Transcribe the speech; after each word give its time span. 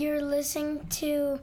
You're 0.00 0.22
listening 0.22 0.86
to 0.92 1.40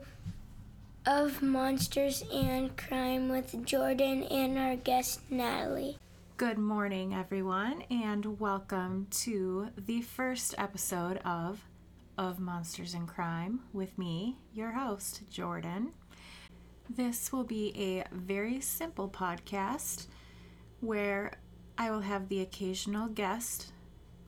Of 1.06 1.42
Monsters 1.42 2.24
and 2.34 2.76
Crime 2.76 3.28
with 3.28 3.64
Jordan 3.64 4.24
and 4.24 4.58
our 4.58 4.74
guest 4.74 5.20
Natalie. 5.30 5.96
Good 6.38 6.58
morning, 6.58 7.14
everyone, 7.14 7.84
and 7.88 8.40
welcome 8.40 9.06
to 9.22 9.68
the 9.76 10.02
first 10.02 10.56
episode 10.58 11.18
of 11.18 11.62
Of 12.18 12.40
Monsters 12.40 12.94
and 12.94 13.06
Crime 13.06 13.60
with 13.72 13.96
me, 13.96 14.38
your 14.52 14.72
host, 14.72 15.22
Jordan. 15.30 15.92
This 16.90 17.30
will 17.32 17.44
be 17.44 17.72
a 17.76 18.12
very 18.12 18.60
simple 18.60 19.08
podcast 19.08 20.08
where 20.80 21.30
I 21.78 21.92
will 21.92 22.00
have 22.00 22.28
the 22.28 22.40
occasional 22.40 23.06
guest. 23.06 23.70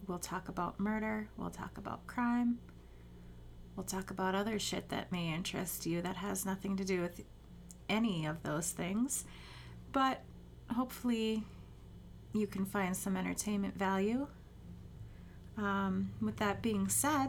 We'll 0.06 0.20
talk 0.20 0.48
about 0.48 0.78
murder, 0.78 1.26
we'll 1.36 1.50
talk 1.50 1.78
about 1.78 2.06
crime, 2.06 2.60
we'll 3.80 3.86
talk 3.86 4.10
about 4.10 4.34
other 4.34 4.58
shit 4.58 4.90
that 4.90 5.10
may 5.10 5.32
interest 5.32 5.86
you 5.86 6.02
that 6.02 6.16
has 6.16 6.44
nothing 6.44 6.76
to 6.76 6.84
do 6.84 7.00
with 7.00 7.24
any 7.88 8.26
of 8.26 8.42
those 8.42 8.72
things. 8.72 9.24
But 9.90 10.20
hopefully, 10.70 11.44
you 12.34 12.46
can 12.46 12.66
find 12.66 12.94
some 12.94 13.16
entertainment 13.16 13.78
value. 13.78 14.26
Um, 15.56 16.10
with 16.20 16.36
that 16.36 16.60
being 16.60 16.90
said, 16.90 17.28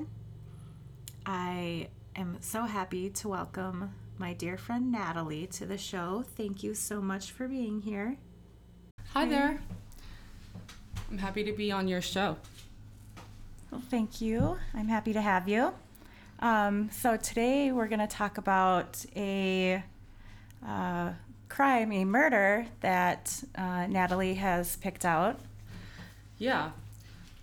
I 1.25 1.87
am 2.17 2.35
so 2.41 2.63
happy 2.63 3.09
to 3.11 3.29
welcome 3.29 3.93
my 4.17 4.33
dear 4.33 4.57
friend 4.57 4.91
Natalie 4.91 5.47
to 5.53 5.65
the 5.65 5.77
show. 5.77 6.25
Thank 6.35 6.63
you 6.63 6.73
so 6.73 7.01
much 7.01 7.31
for 7.31 7.47
being 7.47 7.79
here. 7.79 8.17
Hi 9.13 9.25
there. 9.25 9.61
I'm 11.09 11.17
happy 11.17 11.45
to 11.45 11.53
be 11.53 11.71
on 11.71 11.87
your 11.87 12.01
show. 12.01 12.35
Well, 13.71 13.81
thank 13.89 14.19
you. 14.19 14.57
I'm 14.73 14.89
happy 14.89 15.13
to 15.13 15.21
have 15.21 15.47
you. 15.47 15.71
Um, 16.41 16.89
so 16.91 17.17
today 17.17 17.71
we're 17.71 17.87
going 17.87 17.99
to 17.99 18.07
talk 18.07 18.39
about 18.39 19.05
a 19.15 19.83
uh, 20.65 21.11
crime, 21.49 21.91
a 21.91 22.03
murder 22.03 22.65
that 22.79 23.43
uh, 23.55 23.85
Natalie 23.85 24.33
has 24.33 24.75
picked 24.77 25.05
out. 25.05 25.39
Yeah. 26.39 26.71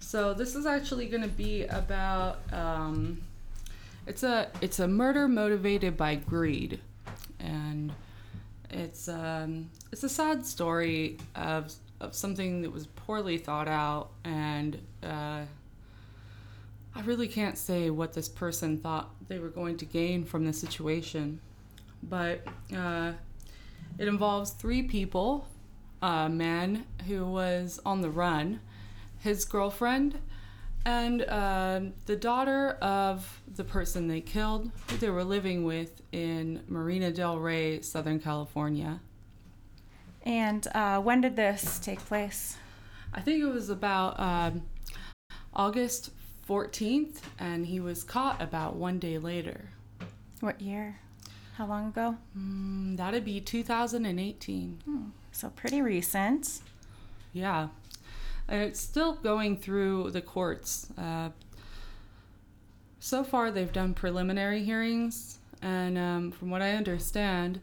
So 0.00 0.34
this 0.34 0.56
is 0.56 0.66
actually 0.66 1.06
going 1.06 1.22
to 1.22 1.28
be 1.28 1.64
about 1.64 2.40
um, 2.52 3.22
it's 4.06 4.24
a 4.24 4.50
it's 4.60 4.80
a 4.80 4.88
murder 4.88 5.28
motivated 5.28 5.96
by 5.96 6.16
greed, 6.16 6.80
and 7.38 7.92
it's 8.70 9.06
um, 9.06 9.70
it's 9.92 10.02
a 10.02 10.08
sad 10.08 10.44
story 10.44 11.18
of 11.36 11.72
of 12.00 12.14
something 12.14 12.62
that 12.62 12.72
was 12.72 12.86
poorly 12.86 13.38
thought 13.38 13.68
out, 13.68 14.10
and 14.24 14.80
uh, 15.02 15.42
I 16.98 17.02
really 17.02 17.28
can't 17.28 17.56
say 17.56 17.90
what 17.90 18.12
this 18.12 18.28
person 18.28 18.76
thought 18.76 19.10
they 19.28 19.38
were 19.38 19.50
going 19.50 19.76
to 19.76 19.84
gain 19.84 20.24
from 20.24 20.44
the 20.44 20.52
situation, 20.52 21.40
but 22.02 22.44
uh, 22.76 23.12
it 23.98 24.08
involves 24.08 24.50
three 24.50 24.82
people: 24.82 25.46
a 26.02 26.28
man 26.28 26.86
who 27.06 27.24
was 27.24 27.80
on 27.86 28.00
the 28.00 28.10
run, 28.10 28.58
his 29.20 29.44
girlfriend 29.44 30.18
and 30.84 31.22
uh, 31.22 31.80
the 32.06 32.16
daughter 32.16 32.70
of 32.80 33.42
the 33.54 33.62
person 33.62 34.08
they 34.08 34.20
killed, 34.20 34.70
who 34.88 34.96
they 34.96 35.10
were 35.10 35.22
living 35.22 35.62
with 35.64 36.02
in 36.12 36.62
Marina 36.66 37.12
Del 37.12 37.38
Rey, 37.38 37.80
Southern 37.80 38.18
California. 38.18 39.00
And 40.22 40.66
uh, 40.74 41.00
when 41.00 41.20
did 41.20 41.36
this 41.36 41.78
take 41.78 42.00
place? 42.00 42.56
I 43.12 43.20
think 43.20 43.42
it 43.42 43.48
was 43.48 43.70
about 43.70 44.18
um, 44.18 44.62
August 45.52 46.10
14th, 46.48 47.20
and 47.38 47.66
he 47.66 47.78
was 47.78 48.02
caught 48.02 48.40
about 48.40 48.76
one 48.76 48.98
day 48.98 49.18
later. 49.18 49.68
What 50.40 50.60
year? 50.60 50.98
How 51.56 51.66
long 51.66 51.88
ago? 51.88 52.16
Mm, 52.36 52.96
that'd 52.96 53.24
be 53.24 53.40
2018. 53.40 54.80
Hmm, 54.84 55.02
so 55.32 55.50
pretty 55.50 55.82
recent. 55.82 56.60
Yeah. 57.32 57.68
And 58.48 58.62
it's 58.62 58.80
still 58.80 59.14
going 59.14 59.58
through 59.58 60.12
the 60.12 60.22
courts. 60.22 60.86
Uh, 60.96 61.30
so 62.98 63.22
far, 63.22 63.50
they've 63.50 63.72
done 63.72 63.92
preliminary 63.92 64.64
hearings, 64.64 65.38
and 65.60 65.98
um, 65.98 66.30
from 66.30 66.50
what 66.50 66.62
I 66.62 66.72
understand, 66.72 67.60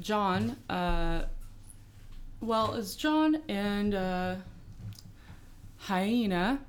John, 0.00 0.56
uh, 0.68 1.26
well, 2.40 2.74
as 2.74 2.96
John 2.96 3.42
and 3.48 3.94
uh, 3.94 4.34
Hyena 5.78 6.60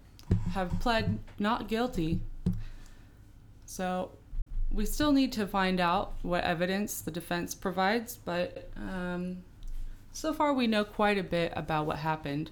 have 0.52 0.78
pled 0.80 1.20
not 1.40 1.68
guilty. 1.68 2.20
So 3.66 4.12
we 4.72 4.86
still 4.86 5.12
need 5.12 5.32
to 5.34 5.48
find 5.48 5.80
out 5.80 6.14
what 6.22 6.44
evidence 6.44 7.02
the 7.02 7.12
defense 7.12 7.56
provides, 7.56 8.18
but 8.18 8.70
um, 8.76 9.38
so 10.12 10.34
far 10.34 10.54
we 10.54 10.68
know 10.68 10.84
quite 10.84 11.18
a 11.18 11.24
bit 11.24 11.54
about 11.56 11.86
what 11.86 11.98
happened. 11.98 12.52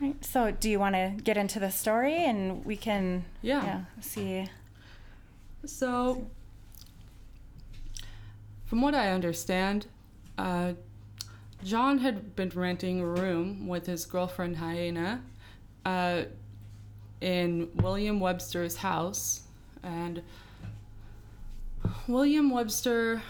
Right. 0.00 0.24
So, 0.24 0.52
do 0.52 0.70
you 0.70 0.78
want 0.78 0.94
to 0.94 1.14
get 1.24 1.36
into 1.36 1.58
the 1.58 1.70
story 1.70 2.14
and 2.24 2.64
we 2.64 2.76
can 2.76 3.24
Yeah. 3.42 3.64
yeah, 3.64 3.80
see? 4.00 4.48
So, 5.64 6.30
from 8.64 8.80
what 8.80 8.94
I 8.94 9.10
understand, 9.10 9.86
uh, 10.36 10.74
John 11.64 11.98
had 11.98 12.36
been 12.36 12.50
renting 12.50 13.00
a 13.00 13.06
room 13.06 13.66
with 13.66 13.86
his 13.86 14.06
girlfriend 14.06 14.58
Hyena 14.58 15.22
uh, 15.88 16.24
in 17.22 17.70
William 17.76 18.20
Webster's 18.20 18.76
house, 18.76 19.42
and 19.82 20.22
William 22.06 22.50
Webster 22.50 23.22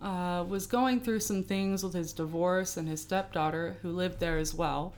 uh, 0.00 0.44
was 0.46 0.66
going 0.66 1.00
through 1.00 1.18
some 1.18 1.42
things 1.42 1.82
with 1.82 1.94
his 1.94 2.12
divorce 2.12 2.76
and 2.76 2.88
his 2.88 3.02
stepdaughter, 3.02 3.78
who 3.82 3.90
lived 3.90 4.20
there 4.20 4.38
as 4.38 4.54
well, 4.54 4.94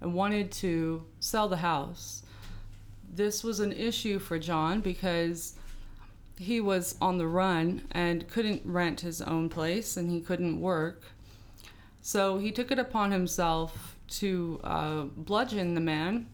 and 0.00 0.12
wanted 0.12 0.50
to 0.50 1.04
sell 1.20 1.48
the 1.48 1.58
house. 1.58 2.22
This 3.14 3.44
was 3.44 3.60
an 3.60 3.72
issue 3.72 4.18
for 4.18 4.38
John 4.38 4.80
because 4.80 5.54
he 6.36 6.60
was 6.60 6.96
on 7.00 7.18
the 7.18 7.28
run 7.28 7.82
and 7.92 8.26
couldn't 8.28 8.62
rent 8.64 9.00
his 9.02 9.22
own 9.22 9.48
place 9.48 9.96
and 9.96 10.10
he 10.10 10.20
couldn't 10.20 10.60
work. 10.60 11.04
So 12.02 12.38
he 12.38 12.50
took 12.50 12.70
it 12.70 12.78
upon 12.78 13.12
himself 13.12 13.96
to 14.20 14.60
uh, 14.64 15.02
bludgeon 15.16 15.74
the 15.74 15.80
man, 15.80 16.26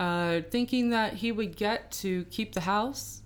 uh, 0.00 0.40
thinking 0.50 0.88
that 0.88 1.12
he 1.12 1.30
would 1.30 1.54
get 1.54 1.90
to 1.90 2.24
keep 2.30 2.54
the 2.54 2.62
house 2.62 3.20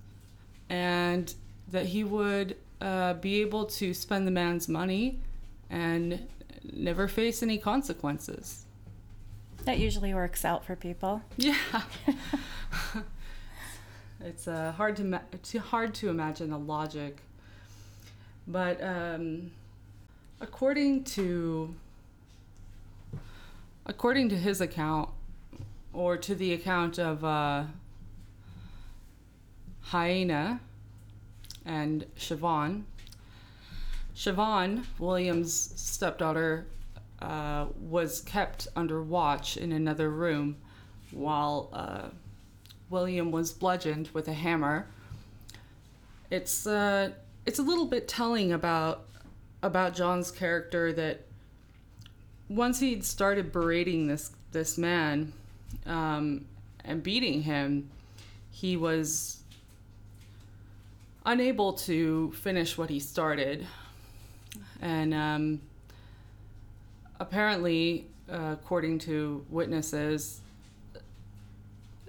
and 0.69 1.33
that 1.71 1.87
he 1.87 2.03
would 2.03 2.57
uh, 2.81 3.15
be 3.15 3.41
able 3.41 3.65
to 3.65 3.95
spend 3.95 4.27
the 4.27 4.33
man's 4.33 4.69
money 4.69 5.21
and 5.71 6.27
never 6.73 7.07
face 7.07 7.45
any 7.45 7.59
consequences. 7.59 8.65
That 9.65 9.79
usually 9.79 10.15
works 10.15 10.45
out 10.45 10.65
for 10.65 10.75
people. 10.75 11.23
Yeah. 11.37 11.57
it's 14.21 14.49
uh, 14.49 14.73
hard 14.73 14.97
to 14.97 15.05
ma- 15.05 15.21
too 15.45 15.61
hard 15.61 15.95
to 15.95 16.09
imagine 16.09 16.51
the 16.51 16.59
logic, 16.59 17.21
but 18.49 18.83
um, 18.83 19.53
according 20.41 21.05
to 21.05 21.73
according 23.87 24.29
to 24.31 24.37
his 24.37 24.61
account, 24.61 25.11
or 25.95 26.17
to 26.17 26.35
the 26.35 26.53
account 26.53 26.99
of 26.99 27.25
uh, 27.25 27.65
Hyena 29.81 30.61
and 31.65 32.05
Siobhan, 32.19 32.83
Siobhan 34.15 34.85
Williams' 34.99 35.73
stepdaughter 35.77 36.67
uh, 37.23 37.67
was 37.81 38.21
kept 38.23 38.69
under 38.77 39.03
watch 39.03 39.57
in 39.57 39.73
another 39.73 40.11
room 40.11 40.57
while 41.11 41.71
uh, 41.73 42.09
William 42.91 43.31
was 43.31 43.53
bludgeoned 43.53 44.09
with 44.13 44.29
a 44.29 44.33
hammer. 44.33 44.87
It's 46.31 46.67
uh, 46.67 47.11
it's 47.47 47.59
a 47.59 47.63
little 47.63 47.87
bit 47.87 48.09
telling 48.09 48.53
about 48.53 49.07
about 49.63 49.95
John's 49.95 50.31
character 50.31 50.93
that 50.93 51.23
once 52.49 52.81
he'd 52.81 53.05
started 53.05 53.53
berating 53.53 54.07
this 54.07 54.33
this 54.53 54.77
man 54.77 55.33
um, 55.87 56.45
and 56.85 57.03
beating 57.03 57.43
him, 57.43 57.91
he 58.51 58.77
was 58.77 59.43
unable 61.27 61.73
to 61.73 62.33
finish 62.33 62.77
what 62.77 62.91
he 62.91 63.01
started, 63.01 63.67
and 64.81 65.15
um, 65.15 65.61
apparently, 67.19 68.07
uh, 68.31 68.51
according 68.53 68.99
to 69.01 69.45
witnesses, 69.51 70.41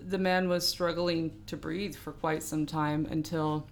the 0.07 0.17
man 0.17 0.47
was 0.47 0.67
struggling 0.67 1.31
to 1.47 1.57
breathe 1.57 1.95
for 1.95 2.11
quite 2.11 2.43
some 2.43 2.65
time 2.65 3.07
until 3.09 3.65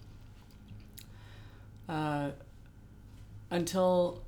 uh, 1.88 2.32
until 3.52 4.24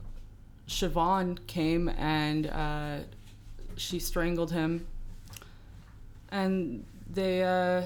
Siobhan 0.67 1.45
came 1.47 1.89
and 1.89 2.47
uh, 2.47 2.97
she 3.75 3.99
strangled 3.99 4.51
him, 4.51 4.85
and 6.29 6.85
they 7.09 7.43
uh, 7.43 7.83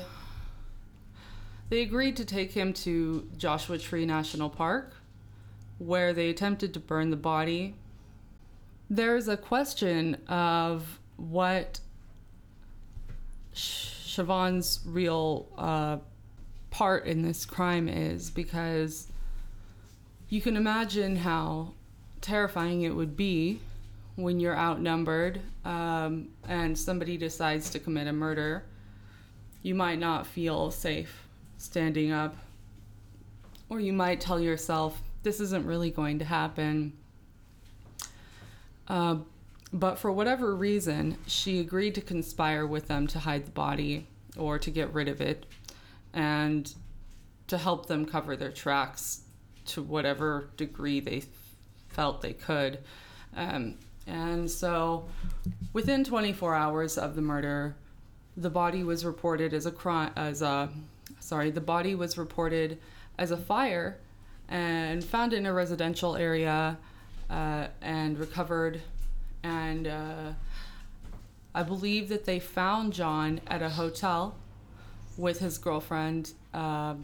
they 1.69 1.81
agreed 1.81 2.17
to 2.17 2.25
take 2.25 2.51
him 2.51 2.73
to 2.73 3.27
Joshua 3.37 3.77
Tree 3.77 4.05
National 4.05 4.49
Park, 4.49 4.93
where 5.77 6.13
they 6.13 6.29
attempted 6.29 6.73
to 6.73 6.79
burn 6.79 7.09
the 7.09 7.17
body. 7.17 7.75
There's 8.89 9.27
a 9.27 9.37
question 9.37 10.15
of 10.27 10.99
what 11.17 11.79
Siobhan's 13.53 14.79
real 14.85 15.47
uh, 15.57 15.97
part 16.71 17.05
in 17.05 17.21
this 17.21 17.45
crime 17.45 17.87
is 17.87 18.29
because 18.29 19.07
you 20.29 20.41
can 20.41 20.55
imagine 20.55 21.17
how 21.17 21.73
terrifying 22.21 22.81
it 22.81 22.95
would 22.95 23.15
be 23.15 23.59
when 24.21 24.39
you're 24.39 24.57
outnumbered 24.57 25.41
um, 25.65 26.29
and 26.47 26.77
somebody 26.77 27.17
decides 27.17 27.69
to 27.71 27.79
commit 27.79 28.07
a 28.07 28.13
murder. 28.13 28.65
You 29.61 29.75
might 29.75 29.99
not 29.99 30.25
feel 30.25 30.71
safe 30.71 31.27
standing 31.57 32.11
up, 32.11 32.35
or 33.69 33.79
you 33.79 33.93
might 33.93 34.21
tell 34.21 34.39
yourself, 34.39 35.01
this 35.23 35.39
isn't 35.39 35.65
really 35.65 35.91
going 35.91 36.19
to 36.19 36.25
happen. 36.25 36.93
Uh, 38.87 39.17
but 39.71 39.99
for 39.99 40.11
whatever 40.11 40.55
reason, 40.55 41.17
she 41.27 41.59
agreed 41.59 41.93
to 41.95 42.01
conspire 42.01 42.65
with 42.65 42.87
them 42.87 43.05
to 43.07 43.19
hide 43.19 43.45
the 43.45 43.51
body 43.51 44.07
or 44.37 44.57
to 44.57 44.71
get 44.71 44.93
rid 44.93 45.07
of 45.07 45.21
it 45.21 45.45
and 46.13 46.73
to 47.47 47.57
help 47.57 47.87
them 47.87 48.05
cover 48.05 48.35
their 48.35 48.51
tracks 48.51 49.21
to 49.65 49.83
whatever 49.83 50.49
degree 50.57 50.99
they 50.99 51.23
felt 51.89 52.21
they 52.21 52.33
could. 52.33 52.79
Um, 53.35 53.75
and 54.09 54.49
so 54.49 55.05
within 55.73 56.03
24 56.03 56.55
hours 56.55 56.97
of 56.97 57.15
the 57.15 57.21
murder, 57.21 57.75
the 58.35 58.49
body 58.49 58.83
was 58.83 59.05
reported 59.05 59.53
as 59.53 59.65
a 59.65 59.71
crime 59.71 60.11
as 60.15 60.41
a 60.41 60.69
sorry, 61.19 61.51
the 61.51 61.61
body 61.61 61.95
was 61.95 62.17
reported 62.17 62.79
as 63.17 63.31
a 63.31 63.37
fire 63.37 63.97
and 64.47 65.03
found 65.03 65.33
in 65.33 65.45
a 65.45 65.53
residential 65.53 66.15
area 66.15 66.77
uh, 67.29 67.67
and 67.81 68.17
recovered 68.17 68.81
and 69.43 69.87
uh, 69.87 70.33
I 71.53 71.63
believe 71.63 72.09
that 72.09 72.25
they 72.25 72.39
found 72.39 72.93
John 72.93 73.41
at 73.47 73.61
a 73.61 73.69
hotel 73.69 74.35
with 75.17 75.39
his 75.39 75.57
girlfriend, 75.57 76.33
uh, 76.53 76.95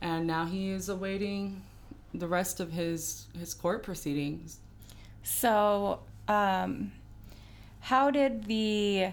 and 0.00 0.26
now 0.26 0.46
he 0.46 0.70
is 0.70 0.88
awaiting 0.88 1.62
the 2.14 2.26
rest 2.26 2.60
of 2.60 2.72
his 2.72 3.26
his 3.38 3.54
court 3.54 3.82
proceedings. 3.82 4.58
So, 5.22 6.00
um, 6.28 6.92
how 7.80 8.10
did 8.10 8.44
the 8.44 9.08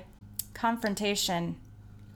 confrontation 0.53 1.57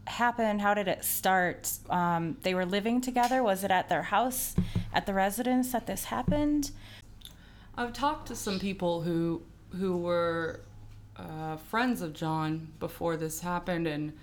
happen? 0.07 0.59
How 0.59 0.73
did 0.73 0.87
it 0.87 1.03
start? 1.03 1.71
Um, 1.89 2.37
they 2.43 2.53
were 2.53 2.65
living 2.65 3.01
together. 3.01 3.43
Was 3.43 3.63
it 3.63 3.71
at 3.71 3.89
their 3.89 4.03
house, 4.03 4.55
at 4.93 5.05
the 5.05 5.13
residence 5.13 5.71
that 5.71 5.87
this 5.87 6.05
happened? 6.05 6.71
I've 7.77 7.93
talked 7.93 8.27
to 8.27 8.35
some 8.35 8.59
people 8.59 9.01
who 9.01 9.41
who 9.77 9.95
were 9.95 10.59
uh, 11.17 11.55
friends 11.55 12.01
of 12.01 12.13
John 12.13 12.67
before 12.79 13.15
this 13.15 13.39
happened, 13.39 13.87
and 13.87 14.13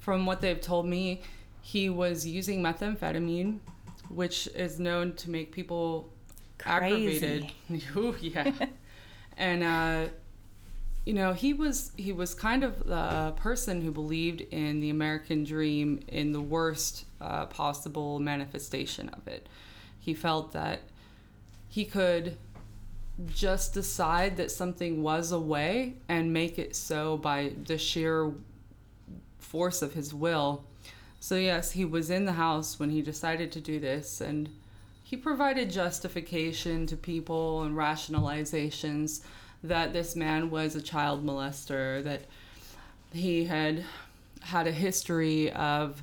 from 0.00 0.26
what 0.26 0.40
they've 0.40 0.60
told 0.60 0.86
me, 0.86 1.22
he 1.62 1.88
was 1.88 2.26
using 2.26 2.62
methamphetamine, 2.62 3.58
which 4.08 4.48
is 4.48 4.78
known 4.78 5.14
to 5.14 5.30
make 5.30 5.52
people 5.52 6.10
aggravated. 6.64 7.50
Ooh, 7.96 8.14
yeah, 8.20 8.50
and 9.36 9.62
uh, 9.62 10.08
you 11.04 11.14
know 11.14 11.32
he 11.32 11.52
was 11.52 11.92
he 11.96 12.12
was 12.12 12.34
kind 12.34 12.62
of 12.64 12.86
the 12.86 13.32
person 13.36 13.82
who 13.82 13.90
believed 13.90 14.40
in 14.40 14.80
the 14.80 14.90
American 14.90 15.44
dream 15.44 16.00
in 16.08 16.32
the 16.32 16.40
worst 16.40 17.04
uh, 17.20 17.46
possible 17.46 18.18
manifestation 18.18 19.08
of 19.10 19.26
it. 19.28 19.48
He 19.98 20.14
felt 20.14 20.52
that 20.52 20.80
he 21.68 21.84
could 21.84 22.36
just 23.34 23.74
decide 23.74 24.36
that 24.36 24.50
something 24.50 25.02
was 25.02 25.32
a 25.32 25.38
way 25.38 25.94
and 26.08 26.32
make 26.32 26.58
it 26.58 26.74
so 26.74 27.16
by 27.16 27.52
the 27.66 27.78
sheer 27.78 28.32
force 29.38 29.82
of 29.82 29.92
his 29.92 30.14
will. 30.14 30.64
So, 31.20 31.36
yes, 31.36 31.72
he 31.72 31.84
was 31.84 32.10
in 32.10 32.24
the 32.24 32.32
house 32.32 32.80
when 32.80 32.90
he 32.90 33.00
decided 33.00 33.52
to 33.52 33.60
do 33.60 33.78
this, 33.78 34.20
and 34.20 34.48
he 35.12 35.18
provided 35.18 35.70
justification 35.70 36.86
to 36.86 36.96
people 36.96 37.64
and 37.64 37.76
rationalizations 37.76 39.20
that 39.62 39.92
this 39.92 40.16
man 40.16 40.48
was 40.48 40.74
a 40.74 40.80
child 40.80 41.22
molester, 41.22 42.02
that 42.02 42.22
he 43.12 43.44
had 43.44 43.84
had 44.40 44.66
a 44.66 44.72
history 44.72 45.52
of 45.52 46.02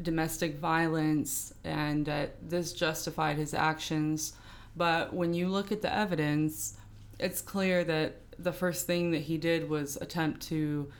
domestic 0.00 0.58
violence, 0.58 1.52
and 1.64 2.06
that 2.06 2.48
this 2.48 2.72
justified 2.72 3.36
his 3.36 3.54
actions 3.54 4.34
but 4.76 5.12
when 5.12 5.34
you 5.34 5.48
look 5.48 5.70
at 5.70 5.82
the 5.82 5.92
evidence, 5.92 6.76
it's 7.18 7.40
clear 7.40 7.84
that 7.84 8.16
the 8.38 8.52
first 8.52 8.86
thing 8.86 9.12
that 9.12 9.22
he 9.22 9.38
did 9.38 9.68
was 9.68 9.96
attempt 10.00 10.42
to 10.48 10.90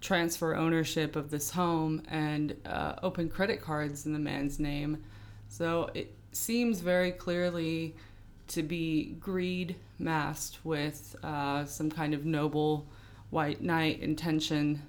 transfer 0.00 0.54
ownership 0.54 1.16
of 1.16 1.30
this 1.30 1.50
home 1.50 2.02
and 2.08 2.56
uh, 2.66 2.94
open 3.02 3.28
credit 3.28 3.60
cards 3.60 4.06
in 4.06 4.12
the 4.12 4.18
man's 4.18 4.58
name. 4.58 5.02
So 5.48 5.90
it 5.94 6.12
seems 6.36 6.80
very 6.80 7.12
clearly 7.12 7.94
to 8.48 8.62
be 8.62 9.16
greed 9.20 9.76
masked 9.98 10.58
with 10.64 11.16
uh, 11.22 11.64
some 11.64 11.90
kind 11.90 12.14
of 12.14 12.24
noble 12.24 12.86
white 13.30 13.62
knight 13.62 14.00
intention. 14.00 14.82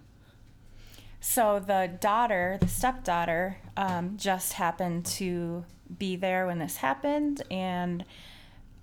So 1.19 1.59
the 1.59 1.92
daughter, 2.00 2.57
the 2.59 2.68
stepdaughter, 2.68 3.57
um, 3.75 4.18
just 4.18 4.53
happened 4.53 5.06
to 5.07 5.65
be 5.97 6.15
there 6.15 6.45
when 6.45 6.59
this 6.59 6.77
happened, 6.77 7.42
and 7.50 8.06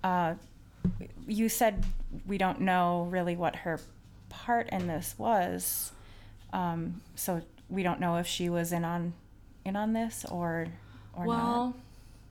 uh, 0.03 0.35
you 1.27 1.47
said 1.47 1.85
we 2.27 2.37
don't 2.37 2.61
know 2.61 3.07
really 3.09 3.35
what 3.35 3.55
her 3.57 3.79
part 4.29 4.69
in 4.69 4.87
this 4.87 5.15
was, 5.17 5.93
um, 6.51 7.01
so 7.15 7.41
we 7.69 7.83
don't 7.83 7.99
know 7.99 8.17
if 8.17 8.27
she 8.27 8.49
was 8.49 8.71
in 8.71 8.83
on 8.83 9.13
in 9.63 9.75
on 9.77 9.93
this 9.93 10.25
or 10.29 10.67
or 11.13 11.25
well, 11.25 11.67
not. 11.67 11.75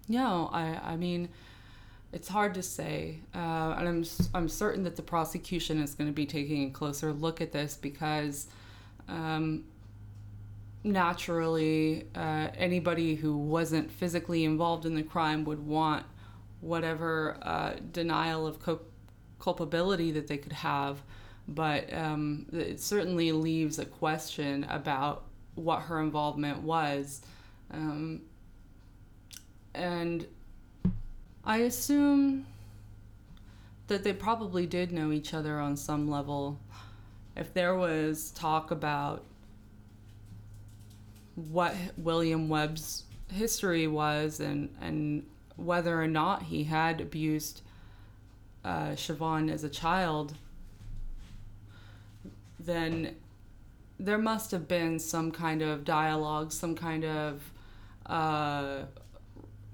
No, 0.08 0.50
I 0.52 0.80
I 0.92 0.96
mean. 0.96 1.28
It's 2.14 2.28
hard 2.28 2.52
to 2.54 2.62
say, 2.62 3.20
uh, 3.34 3.74
and 3.78 3.88
I'm 3.88 4.04
I'm 4.34 4.46
certain 4.46 4.84
that 4.84 4.96
the 4.96 5.02
prosecution 5.02 5.80
is 5.80 5.94
going 5.94 6.10
to 6.10 6.14
be 6.14 6.26
taking 6.26 6.68
a 6.68 6.70
closer 6.70 7.10
look 7.10 7.40
at 7.40 7.52
this 7.52 7.74
because 7.74 8.48
um, 9.08 9.64
naturally, 10.84 12.06
uh, 12.14 12.48
anybody 12.56 13.14
who 13.14 13.36
wasn't 13.36 13.90
physically 13.90 14.44
involved 14.44 14.86
in 14.86 14.94
the 14.94 15.02
crime 15.02 15.44
would 15.44 15.64
want 15.64 16.04
whatever 16.60 17.36
uh, 17.42 17.74
denial 17.92 18.46
of 18.46 18.60
co- 18.60 18.80
culpability 19.38 20.12
that 20.12 20.26
they 20.26 20.36
could 20.36 20.52
have. 20.52 21.02
But 21.48 21.92
um, 21.92 22.46
it 22.52 22.80
certainly 22.80 23.32
leaves 23.32 23.78
a 23.78 23.84
question 23.84 24.64
about 24.64 25.24
what 25.54 25.82
her 25.82 26.00
involvement 26.00 26.62
was. 26.62 27.22
Um, 27.70 28.22
and 29.74 30.26
I 31.44 31.58
assume 31.58 32.46
that 33.88 34.04
they 34.04 34.12
probably 34.12 34.66
did 34.66 34.92
know 34.92 35.12
each 35.12 35.34
other 35.34 35.58
on 35.58 35.76
some 35.76 36.10
level. 36.10 36.58
If 37.36 37.52
there 37.52 37.74
was 37.74 38.30
talk 38.30 38.70
about 38.70 39.24
what 41.34 41.74
William 41.96 42.48
Webb's 42.48 43.04
history 43.32 43.86
was 43.86 44.40
and, 44.40 44.74
and 44.80 45.26
whether 45.56 46.00
or 46.00 46.06
not 46.06 46.44
he 46.44 46.64
had 46.64 47.00
abused 47.00 47.62
uh, 48.64 48.90
Siobhan 48.90 49.50
as 49.50 49.64
a 49.64 49.68
child, 49.68 50.34
then 52.60 53.16
there 53.98 54.18
must 54.18 54.50
have 54.50 54.68
been 54.68 54.98
some 54.98 55.30
kind 55.30 55.62
of 55.62 55.84
dialogue, 55.84 56.52
some 56.52 56.74
kind 56.74 57.04
of 57.04 57.52
uh, 58.06 58.82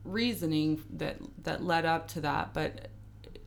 reasoning 0.08 0.82
that 0.94 1.16
that 1.44 1.62
led 1.62 1.84
up 1.84 2.08
to 2.08 2.20
that. 2.22 2.54
But 2.54 2.88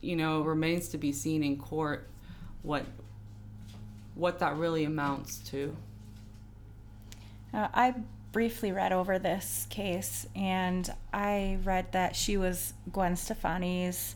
you 0.01 0.15
know, 0.15 0.41
it 0.41 0.45
remains 0.45 0.89
to 0.89 0.97
be 0.97 1.11
seen 1.11 1.43
in 1.43 1.57
court 1.57 2.09
what 2.63 2.85
what 4.15 4.39
that 4.39 4.55
really 4.57 4.83
amounts 4.83 5.37
to. 5.49 5.75
Uh, 7.53 7.67
I 7.73 7.95
briefly 8.31 8.71
read 8.71 8.93
over 8.93 9.19
this 9.19 9.67
case 9.69 10.25
and 10.35 10.89
I 11.13 11.59
read 11.63 11.91
that 11.91 12.15
she 12.15 12.37
was 12.37 12.73
Gwen 12.91 13.15
Stefani's 13.15 14.15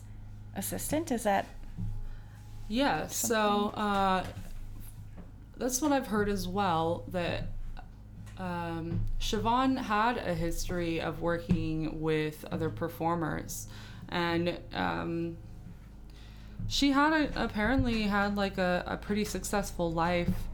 assistant. 0.54 1.10
Is 1.10 1.24
that? 1.24 1.46
Yeah, 2.68 3.06
so 3.06 3.72
uh, 3.74 4.24
that's 5.56 5.80
what 5.80 5.92
I've 5.92 6.06
heard 6.06 6.28
as 6.28 6.48
well. 6.48 7.04
That 7.08 7.48
um, 8.38 9.00
Siobhan 9.20 9.78
had 9.78 10.18
a 10.18 10.34
history 10.34 11.00
of 11.00 11.20
working 11.20 12.00
with 12.00 12.44
other 12.52 12.68
performers, 12.68 13.68
and 14.08 14.58
um, 14.74 15.36
she 16.68 16.90
had 16.92 17.12
a, 17.12 17.44
apparently 17.44 18.02
had 18.02 18.36
like 18.36 18.58
a, 18.58 18.84
a 18.86 18.96
pretty 18.96 19.24
successful 19.24 19.92
life, 19.92 20.48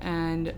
and 0.00 0.52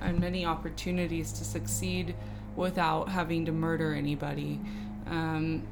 and 0.00 0.20
many 0.20 0.44
opportunities 0.44 1.32
to 1.32 1.44
succeed 1.44 2.14
without 2.56 3.08
having 3.08 3.44
to 3.44 3.52
murder 3.52 3.94
anybody. 3.94 4.60
Um, 5.06 5.66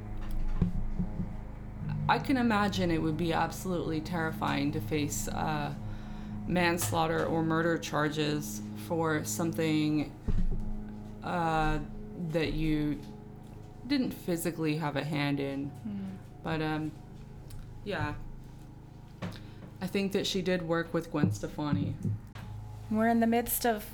I 2.09 2.19
can 2.19 2.37
imagine 2.37 2.91
it 2.91 3.03
would 3.03 3.17
be 3.17 3.33
absolutely 3.33 4.01
terrifying 4.01 4.71
to 4.73 4.81
face 4.81 5.29
uh, 5.29 5.75
manslaughter 6.47 7.27
or 7.27 7.43
murder 7.43 7.79
charges 7.79 8.63
for 8.87 9.25
something 9.25 10.13
uh, 11.25 11.79
that 12.31 12.53
you 12.53 13.01
didn't 13.87 14.13
physically 14.13 14.77
have 14.77 14.97
a 14.97 15.05
hand 15.05 15.41
in. 15.41 15.71
But 16.43 16.63
um, 16.63 16.93
yeah, 17.85 18.15
I 19.81 19.87
think 19.87 20.13
that 20.13 20.27
she 20.27 20.43
did 20.43 20.63
work 20.63 20.95
with 20.95 21.11
Gwen 21.11 21.33
Stefani. 21.33 21.95
We're 22.91 23.09
in 23.09 23.21
the 23.21 23.27
midst 23.27 23.67
of 23.67 23.85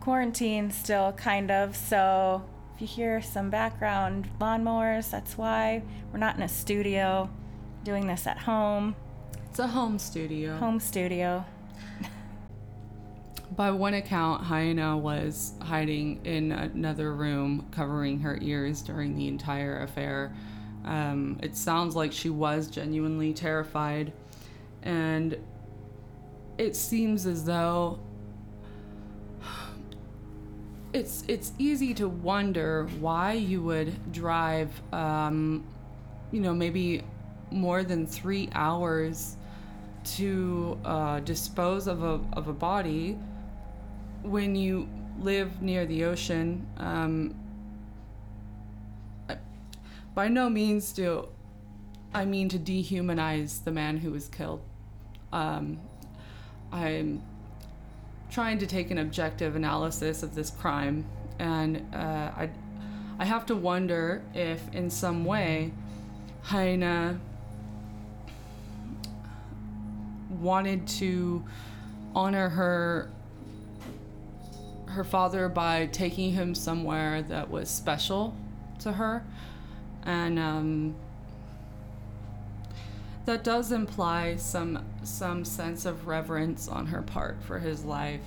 quarantine 0.00 0.70
still, 0.70 1.12
kind 1.12 1.50
of. 1.50 1.76
So 1.76 2.42
if 2.74 2.80
you 2.80 2.86
hear 2.86 3.22
some 3.22 3.50
background 3.50 4.28
lawnmowers, 4.40 5.10
that's 5.10 5.36
why. 5.36 5.82
We're 6.12 6.18
not 6.18 6.36
in 6.36 6.42
a 6.42 6.48
studio 6.48 7.30
doing 7.84 8.06
this 8.06 8.26
at 8.26 8.38
home. 8.38 8.96
It's 9.54 9.60
a 9.60 9.68
home 9.68 10.00
studio. 10.00 10.56
Home 10.56 10.80
studio. 10.80 11.44
By 13.54 13.70
one 13.70 13.94
account, 13.94 14.42
Hyena 14.42 14.98
was 14.98 15.52
hiding 15.62 16.26
in 16.26 16.50
another 16.50 17.14
room, 17.14 17.68
covering 17.70 18.18
her 18.18 18.36
ears 18.42 18.82
during 18.82 19.14
the 19.14 19.28
entire 19.28 19.82
affair. 19.82 20.34
Um, 20.84 21.38
it 21.40 21.56
sounds 21.56 21.94
like 21.94 22.10
she 22.10 22.30
was 22.30 22.66
genuinely 22.66 23.32
terrified, 23.32 24.12
and 24.82 25.38
it 26.58 26.74
seems 26.74 27.24
as 27.24 27.44
though 27.44 28.00
it's 30.92 31.22
it's 31.28 31.52
easy 31.60 31.94
to 31.94 32.08
wonder 32.08 32.88
why 32.98 33.34
you 33.34 33.62
would 33.62 34.12
drive, 34.12 34.72
um, 34.92 35.64
you 36.32 36.40
know, 36.40 36.52
maybe 36.52 37.02
more 37.52 37.84
than 37.84 38.04
three 38.04 38.48
hours 38.52 39.36
to 40.04 40.78
uh, 40.84 41.20
dispose 41.20 41.86
of 41.86 42.02
a 42.02 42.20
of 42.32 42.48
a 42.48 42.52
body 42.52 43.18
when 44.22 44.54
you 44.54 44.88
live 45.18 45.62
near 45.62 45.86
the 45.86 46.04
ocean. 46.04 46.66
Um, 46.76 47.34
by 50.14 50.28
no 50.28 50.48
means 50.48 50.92
do 50.92 51.28
I 52.14 52.24
mean 52.24 52.48
to 52.50 52.58
dehumanize 52.58 53.64
the 53.64 53.72
man 53.72 53.98
who 53.98 54.12
was 54.12 54.28
killed. 54.28 54.62
Um, 55.32 55.80
I'm 56.70 57.22
trying 58.30 58.58
to 58.58 58.66
take 58.66 58.90
an 58.90 58.98
objective 58.98 59.56
analysis 59.56 60.22
of 60.22 60.34
this 60.34 60.50
crime, 60.50 61.04
and 61.38 61.86
uh, 61.92 62.30
I, 62.36 62.50
I 63.18 63.24
have 63.24 63.46
to 63.46 63.56
wonder 63.56 64.22
if, 64.32 64.60
in 64.72 64.90
some 64.90 65.24
way, 65.24 65.72
Heine 66.42 67.20
wanted 70.44 70.86
to 70.86 71.44
honor 72.14 72.48
her 72.48 73.10
her 74.86 75.02
father 75.02 75.48
by 75.48 75.86
taking 75.86 76.30
him 76.32 76.54
somewhere 76.54 77.22
that 77.22 77.50
was 77.50 77.68
special 77.68 78.36
to 78.78 78.92
her, 78.92 79.24
and 80.04 80.38
um, 80.38 80.94
that 83.24 83.42
does 83.42 83.72
imply 83.72 84.36
some 84.36 84.84
some 85.02 85.44
sense 85.44 85.84
of 85.84 86.06
reverence 86.06 86.68
on 86.68 86.86
her 86.86 87.02
part 87.02 87.42
for 87.42 87.58
his 87.58 87.84
life. 87.84 88.20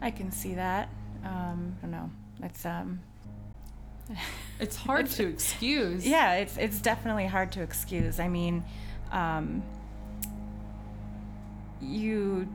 I 0.00 0.10
can 0.10 0.30
see 0.30 0.54
that. 0.54 0.88
Um, 1.24 1.76
I 1.78 1.82
don't 1.82 1.90
know. 1.90 2.10
It's 2.42 2.64
um, 2.64 3.00
It's 4.58 4.76
hard 4.76 5.00
It's- 5.00 5.16
to 5.18 5.26
excuse. 5.28 6.06
yeah, 6.06 6.34
it's 6.36 6.56
it's 6.56 6.80
definitely 6.80 7.26
hard 7.26 7.52
to 7.52 7.62
excuse. 7.62 8.18
I 8.18 8.28
mean, 8.28 8.64
um, 9.12 9.62
you. 11.80 12.48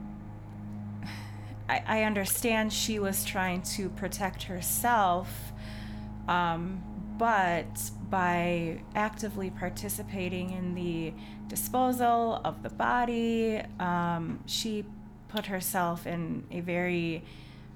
I, 1.68 1.82
I 1.86 2.02
understand 2.02 2.72
she 2.72 2.98
was 2.98 3.24
trying 3.24 3.62
to 3.76 3.88
protect 3.90 4.42
herself, 4.44 5.52
um, 6.28 6.82
but 7.18 7.90
by 8.10 8.80
actively 8.96 9.50
participating 9.50 10.50
in 10.50 10.74
the 10.74 11.14
disposal 11.48 12.40
of 12.44 12.62
the 12.64 12.68
body, 12.70 13.62
um, 13.78 14.40
she 14.46 14.84
put 15.28 15.46
herself 15.46 16.06
in 16.06 16.44
a 16.50 16.60
very 16.60 17.22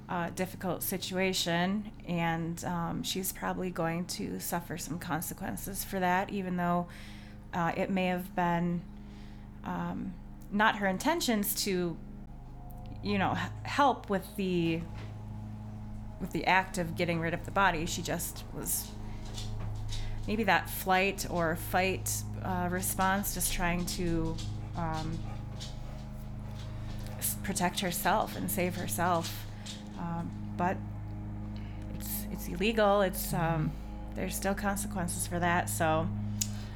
uh, 0.08 0.30
difficult 0.30 0.82
situation, 0.82 1.90
and 2.06 2.64
um, 2.64 3.02
she's 3.02 3.32
probably 3.32 3.70
going 3.70 4.04
to 4.04 4.38
suffer 4.38 4.78
some 4.78 4.98
consequences 4.98 5.82
for 5.84 5.98
that, 5.98 6.30
even 6.30 6.56
though 6.56 6.86
uh, 7.52 7.72
it 7.76 7.90
may 7.90 8.06
have 8.06 8.34
been 8.36 8.82
um, 9.64 10.14
not 10.52 10.76
her 10.76 10.86
intentions 10.86 11.54
to, 11.64 11.96
you 13.02 13.18
know, 13.18 13.36
help 13.64 14.08
with 14.08 14.24
the 14.36 14.80
with 16.20 16.30
the 16.30 16.46
act 16.46 16.78
of 16.78 16.96
getting 16.96 17.20
rid 17.20 17.34
of 17.34 17.44
the 17.44 17.50
body. 17.50 17.84
She 17.84 18.00
just 18.00 18.44
was 18.54 18.90
maybe 20.26 20.44
that 20.44 20.70
flight 20.70 21.26
or 21.28 21.56
fight 21.56 22.22
uh, 22.42 22.68
response, 22.70 23.34
just 23.34 23.52
trying 23.52 23.84
to 23.86 24.34
um, 24.76 25.18
protect 27.42 27.80
herself 27.80 28.36
and 28.36 28.50
save 28.50 28.76
herself. 28.76 29.45
Um, 29.98 30.30
but 30.56 30.76
it's 31.94 32.26
it's 32.32 32.48
illegal. 32.48 33.02
It's 33.02 33.32
um, 33.32 33.72
there's 34.14 34.34
still 34.36 34.54
consequences 34.54 35.26
for 35.26 35.38
that. 35.38 35.68
So 35.70 36.08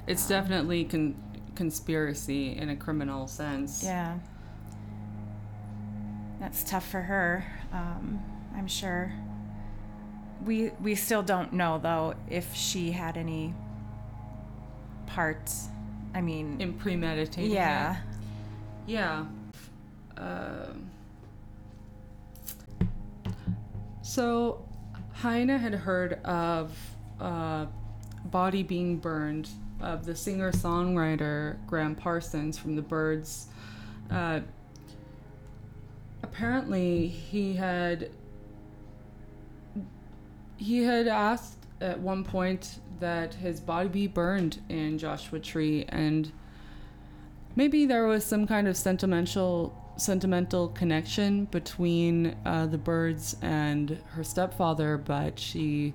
It's 0.07 0.27
definitely 0.29 0.85
con- 0.85 1.15
conspiracy 1.55 2.57
in 2.57 2.71
a 2.71 2.77
criminal 2.77 3.27
sense. 3.27 3.83
yeah, 3.85 4.19
that's 6.41 6.65
tough 6.65 6.89
for 6.89 7.01
her. 7.03 7.45
Um, 7.73 8.21
I'm 8.57 8.67
sure. 8.67 9.13
We 10.45 10.71
we 10.81 10.95
still 10.95 11.23
don't 11.23 11.53
know 11.53 11.79
though 11.79 12.15
if 12.29 12.55
she 12.55 12.93
had 12.93 13.17
any 13.19 13.55
parts. 15.07 15.69
I 16.15 16.21
mean, 16.23 16.61
In 16.61 16.73
premeditating. 16.75 17.53
yeah. 17.53 17.97
Yeah. 18.87 19.27
Um 20.17 20.90
so, 24.11 24.67
Heine 25.13 25.57
had 25.57 25.73
heard 25.73 26.15
of 26.25 26.77
uh, 27.21 27.67
body 28.25 28.65
being 28.65 28.97
burned 28.97 29.49
of 29.81 30.05
the 30.05 30.17
singer 30.17 30.51
songwriter 30.51 31.65
Gram 31.69 31.95
Parsons 31.95 32.59
from 32.59 32.75
the 32.75 32.83
Byrds. 32.83 33.47
Uh, 34.11 34.41
apparently, 36.25 37.07
he 37.07 37.55
had 37.55 38.11
he 40.57 40.83
had 40.83 41.07
asked 41.07 41.65
at 41.81 42.01
one 42.01 42.25
point 42.25 42.81
that 42.99 43.35
his 43.35 43.61
body 43.61 43.89
be 43.89 44.09
burned 44.09 44.61
in 44.69 44.99
Joshua 44.99 45.39
Tree 45.39 45.85
and 45.89 46.33
maybe 47.55 47.87
there 47.87 48.09
was 48.09 48.25
some 48.25 48.45
kind 48.45 48.67
of 48.67 48.77
sentimental 48.77 49.90
sentimental 50.01 50.69
connection 50.69 51.45
between 51.47 52.37
uh, 52.45 52.67
the 52.67 52.79
Byrds 52.79 53.37
and 53.43 53.99
her 54.13 54.25
stepfather 54.25 54.97
but 54.97 55.39
she 55.39 55.93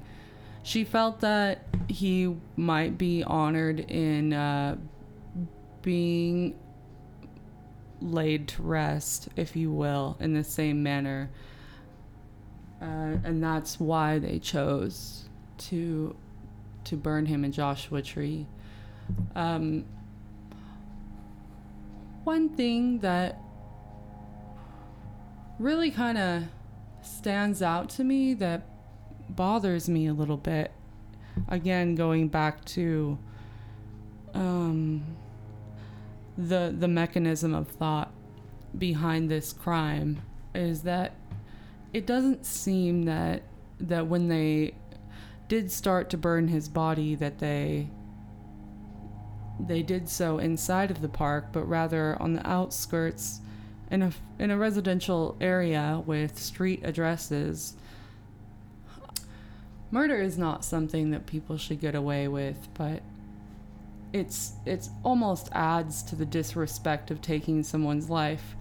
she 0.64 0.84
felt 0.84 1.20
that 1.22 1.64
he 1.88 2.36
might 2.56 2.98
be 2.98 3.24
honored 3.24 3.80
in 3.80 4.34
uh, 4.34 4.76
being 5.82 6.58
laid 8.02 8.48
to 8.48 8.62
rest 8.62 9.30
if 9.36 9.56
you 9.56 9.72
will 9.72 10.18
in 10.20 10.34
the 10.34 10.44
same 10.44 10.84
manner 10.84 11.30
uh, 12.82 13.18
and 13.24 13.42
that's 13.42 13.80
why 13.80 14.20
they 14.20 14.40
chose 14.40 15.30
to 15.58 16.16
to 16.84 16.96
burn 16.96 17.26
him 17.26 17.44
in 17.44 17.52
Joshua 17.52 18.02
Tree. 18.02 18.46
Um, 19.36 19.86
one 22.24 22.50
thing 22.50 23.00
that 23.00 23.40
really 25.60 25.92
kind 25.92 26.18
of 26.18 26.44
stands 27.02 27.62
out 27.62 27.90
to 27.90 28.04
me 28.04 28.34
that 28.34 28.68
bothers 29.30 29.90
me 29.90 30.08
a 30.08 30.14
little 30.14 30.38
bit, 30.38 30.72
again 31.48 31.96
going 31.96 32.28
back 32.28 32.64
to 32.66 33.18
um, 34.34 35.04
the 36.38 36.76
the 36.78 36.88
mechanism 36.88 37.54
of 37.54 37.68
thought 37.68 38.12
behind 38.78 39.30
this 39.30 39.54
crime, 39.54 40.22
is 40.54 40.84
that 40.84 41.14
it 41.94 42.06
doesn't 42.06 42.46
seem 42.46 43.04
that 43.04 43.44
that 43.80 44.08
when 44.08 44.28
they 44.28 44.74
did 45.48 45.72
start 45.72 46.10
to 46.10 46.18
burn 46.18 46.48
his 46.48 46.68
body 46.68 47.16
that 47.16 47.40
they 47.40 47.90
they 49.60 49.82
did 49.82 50.10
so 50.10 50.38
inside 50.38 50.92
of 50.92 51.02
the 51.02 51.08
park 51.08 51.46
but 51.54 51.64
rather 51.64 52.22
on 52.22 52.34
the 52.34 52.46
outskirts 52.46 53.40
in 53.96 54.02
a 54.02 54.12
in 54.40 54.52
a 54.52 54.58
residential 54.58 55.38
area 55.40 56.04
with 56.06 56.38
street 56.38 56.82
addresses. 56.84 57.76
Murder 59.90 60.20
is 60.20 60.38
not 60.38 60.66
something 60.66 61.12
that 61.12 61.26
people 61.26 61.58
should 61.58 61.80
get 61.80 61.96
away 61.96 62.28
with, 62.28 62.68
but 62.74 63.02
it's 64.12 64.52
it's 64.66 64.90
almost 65.04 65.48
adds 65.54 66.04
to 66.04 66.16
the 66.16 66.26
disrespect 66.26 67.10
of 67.10 67.22
taking 67.22 67.64
someone's 67.64 68.10
life 68.10 68.56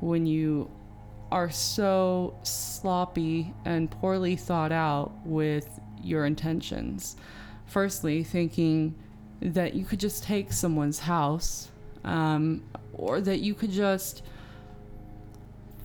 when 0.00 0.26
you 0.26 0.68
are 1.30 1.50
so 1.50 2.34
sloppy 2.42 3.54
and 3.64 3.88
poorly 3.92 4.34
thought 4.34 4.72
out 4.72 5.12
with 5.24 5.80
your 6.02 6.26
intentions. 6.26 7.16
Firstly, 7.66 8.24
thinking 8.24 8.96
that 9.40 9.74
you 9.74 9.84
could 9.84 10.00
just 10.00 10.24
take 10.24 10.52
someone's 10.52 10.98
house, 10.98 11.68
um, 12.02 12.64
or 12.92 13.20
that 13.20 13.38
you 13.38 13.54
could 13.54 13.70
just 13.70 14.22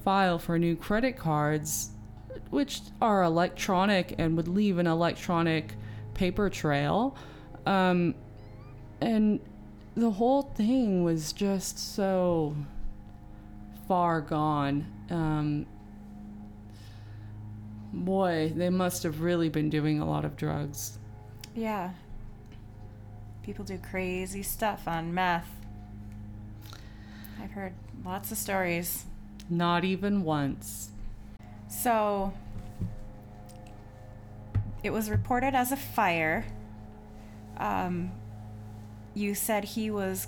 file 0.06 0.40
for 0.40 0.58
new 0.58 0.76
credit 0.76 1.18
cards, 1.18 1.90
which 2.52 2.82
are 3.02 3.24
electronic 3.24 4.16
and 4.18 4.38
would 4.38 4.48
leave 4.48 4.78
an 4.78 4.88
electronic 4.88 5.74
paper 6.14 6.50
trail. 6.50 7.18
Um, 7.66 8.16
and 9.02 9.40
the 9.96 10.12
whole 10.12 10.44
thing 10.44 11.04
was 11.04 11.34
just 11.34 11.96
so 11.96 12.56
far 13.88 14.22
gone. 14.22 14.86
Um, 15.10 15.66
boy, 17.92 18.54
they 18.56 18.70
must 18.70 19.04
have 19.04 19.22
really 19.22 19.50
been 19.50 19.70
doing 19.70 20.00
a 20.00 20.06
lot 20.06 20.24
of 20.24 20.38
drugs. 20.38 21.00
Yeah. 21.56 21.92
People 23.42 23.66
do 23.66 23.78
crazy 23.78 24.44
stuff 24.44 24.88
on 24.88 25.14
meth. 25.14 25.50
I've 27.42 27.52
heard 27.52 27.74
lots 28.04 28.32
of 28.32 28.38
stories. 28.38 29.06
Not 29.50 29.84
even 29.84 30.24
once. 30.24 30.90
So, 31.68 32.34
it 34.84 34.92
was 34.92 35.10
reported 35.10 35.56
as 35.56 35.72
a 35.72 35.78
fire. 35.78 36.46
Um, 37.58 38.12
you 39.14 39.34
said 39.36 39.64
he 39.64 39.90
was 39.92 40.28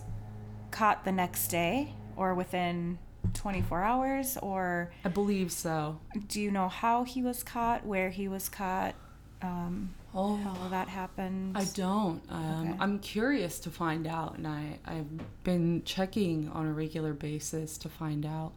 caught 0.72 1.04
the 1.06 1.12
next 1.12 1.48
day 1.50 1.94
or 2.16 2.34
within 2.34 2.98
24 3.34 3.84
hours, 3.84 4.38
or 4.42 4.92
I 5.06 5.10
believe 5.10 5.52
so. 5.52 6.00
do 6.28 6.42
you 6.42 6.50
know 6.52 6.70
how 6.70 7.04
he 7.04 7.22
was 7.22 7.44
caught, 7.44 7.86
where 7.86 8.10
he 8.10 8.28
was 8.28 8.50
caught, 8.50 8.96
um, 9.42 9.94
Oh, 10.16 10.36
how 10.38 10.70
that 10.70 10.88
happened? 10.88 11.56
I 11.56 11.66
don't. 11.76 12.22
Um, 12.30 12.70
Okay. 12.70 12.78
I'm 12.80 12.98
curious 13.00 13.60
to 13.60 13.70
find 13.70 14.08
out, 14.08 14.38
and 14.38 14.48
I, 14.48 14.80
I've 14.86 15.44
been 15.44 15.84
checking 15.84 16.50
on 16.50 16.66
a 16.66 16.74
regular 16.74 17.14
basis 17.14 17.78
to 17.80 17.90
find 17.90 18.26
out 18.26 18.54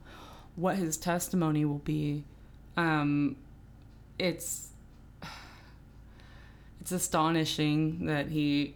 what 0.61 0.77
his 0.77 0.97
testimony 0.97 1.65
will 1.65 1.79
be. 1.79 2.25
Um, 2.77 3.37
it's 4.19 4.69
it's 6.81 6.93
astonishing 6.93 8.07
that 8.07 8.29
he 8.29 8.75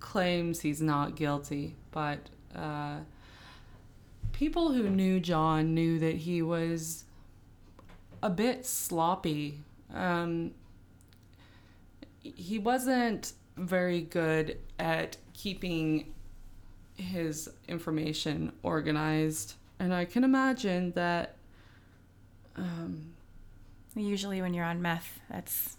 claims 0.00 0.60
he's 0.60 0.82
not 0.82 1.16
guilty, 1.16 1.74
but 1.90 2.18
uh, 2.54 2.98
people 4.32 4.72
who 4.72 4.90
knew 4.90 5.20
John 5.20 5.74
knew 5.74 5.98
that 6.00 6.16
he 6.16 6.42
was 6.42 7.04
a 8.22 8.30
bit 8.30 8.66
sloppy. 8.66 9.60
Um, 9.92 10.52
he 12.22 12.58
wasn't 12.58 13.32
very 13.56 14.00
good 14.00 14.58
at 14.78 15.16
keeping 15.34 16.12
his 16.96 17.48
information 17.68 18.52
organized 18.62 19.54
and 19.82 19.92
i 19.92 20.04
can 20.04 20.24
imagine 20.24 20.92
that 20.92 21.36
um, 22.54 23.12
Usually, 23.94 24.40
when 24.40 24.54
you're 24.54 24.64
on 24.64 24.80
meth, 24.80 25.20
that's 25.30 25.76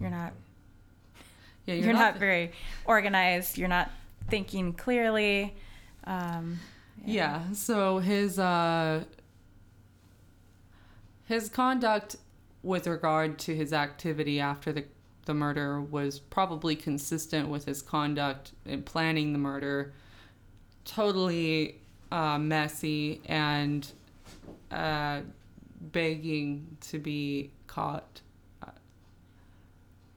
you're 0.00 0.10
not 0.10 0.32
yeah 1.66 1.74
you're, 1.74 1.92
not, 1.92 2.14
not, 2.14 2.16
very 2.16 2.50
organized. 2.86 3.56
You're 3.56 3.68
not 3.68 3.90
thinking 4.28 4.72
clearly. 4.72 5.54
Um, 6.04 6.58
yeah 7.02 7.50
so 7.52 7.98
his 7.98 8.38
uh 8.38 9.02
his 11.26 11.48
conduct 11.48 12.16
with 12.62 12.86
regard 12.86 13.38
to 13.38 13.56
his 13.56 13.72
activity 13.72 14.38
after 14.38 14.70
the 14.72 14.84
the 15.24 15.32
murder 15.32 15.80
was 15.80 16.18
probably 16.18 16.76
consistent 16.76 17.48
with 17.48 17.64
his 17.64 17.80
conduct 17.80 18.52
in 18.66 18.82
planning 18.82 19.32
the 19.32 19.38
murder 19.38 19.94
totally 20.84 21.79
uh, 22.12 22.38
messy 22.38 23.20
and 23.26 23.92
uh, 24.70 25.20
begging 25.80 26.76
to 26.80 26.98
be 26.98 27.50
caught 27.66 28.20
Uh, 28.62 28.70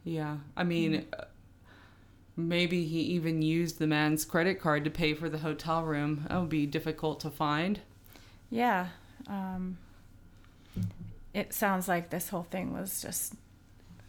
yeah 0.04 0.38
i 0.58 0.64
mean 0.64 1.06
uh, 1.18 1.24
maybe 2.36 2.86
he 2.86 3.00
even 3.02 3.42
used 3.42 3.78
the 3.80 3.88
man's 3.88 4.26
credit 4.26 4.60
card 4.60 4.84
to 4.84 4.90
pay 4.90 5.14
for 5.14 5.30
the 5.30 5.38
hotel 5.40 5.84
room 5.84 6.26
that 6.28 6.40
would 6.40 6.50
be 6.50 6.66
difficult 6.66 7.20
to 7.20 7.30
find 7.30 7.80
Yeah. 8.50 8.88
Um, 9.28 9.78
it 11.34 11.54
sounds 11.54 11.88
like 11.88 12.10
this 12.10 12.30
whole 12.30 12.44
thing 12.44 12.74
was 12.74 13.02
just 13.02 13.34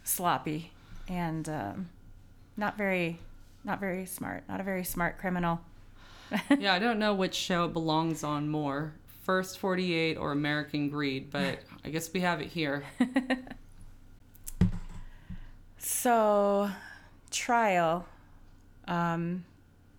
sloppy 0.03 0.71
and 1.07 1.47
um, 1.49 1.89
not 2.57 2.77
very, 2.77 3.19
not 3.63 3.79
very 3.79 4.05
smart. 4.05 4.43
Not 4.47 4.59
a 4.59 4.63
very 4.63 4.83
smart 4.83 5.17
criminal. 5.17 5.61
yeah, 6.59 6.73
I 6.73 6.79
don't 6.79 6.99
know 6.99 7.13
which 7.13 7.35
show 7.35 7.65
it 7.65 7.73
belongs 7.73 8.23
on 8.23 8.49
more, 8.49 8.93
First 9.23 9.59
48 9.59 10.17
or 10.17 10.31
American 10.31 10.89
Greed, 10.89 11.31
but 11.31 11.59
I 11.83 11.89
guess 11.89 12.11
we 12.13 12.21
have 12.21 12.41
it 12.41 12.47
here. 12.47 12.83
So, 15.85 16.71
trial. 17.29 18.07
Um, 18.87 19.45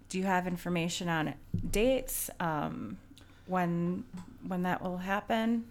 do 0.08 0.18
you 0.18 0.24
have 0.24 0.48
information 0.48 1.08
on 1.08 1.34
dates? 1.70 2.28
Um, 2.40 2.98
when 3.46 4.02
when 4.44 4.64
that 4.64 4.82
will 4.82 4.96
happen? 4.96 5.66